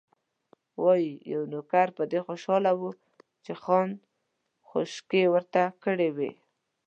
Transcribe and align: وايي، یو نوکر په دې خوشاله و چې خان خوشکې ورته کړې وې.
وايي، 0.81 1.13
یو 1.33 1.41
نوکر 1.51 1.87
په 1.97 2.03
دې 2.11 2.19
خوشاله 2.27 2.71
و 2.79 2.83
چې 3.43 3.53
خان 3.61 3.89
خوشکې 4.67 5.23
ورته 5.33 5.61
کړې 5.83 6.09
وې. 6.17 6.31